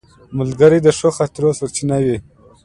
[0.37, 2.17] ملګری د ښو خاطرو سرچینه وي